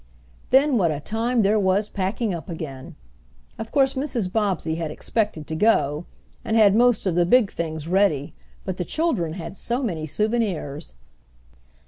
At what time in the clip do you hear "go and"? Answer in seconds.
5.55-6.57